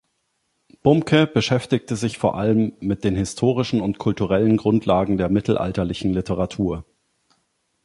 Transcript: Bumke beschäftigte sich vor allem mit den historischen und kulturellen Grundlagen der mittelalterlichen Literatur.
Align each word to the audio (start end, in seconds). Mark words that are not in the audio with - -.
Bumke 0.81 1.27
beschäftigte 1.27 1.95
sich 1.95 2.17
vor 2.17 2.33
allem 2.35 2.73
mit 2.79 3.03
den 3.03 3.15
historischen 3.15 3.81
und 3.81 3.99
kulturellen 3.99 4.57
Grundlagen 4.57 5.17
der 5.19 5.29
mittelalterlichen 5.29 6.11
Literatur. 6.11 6.83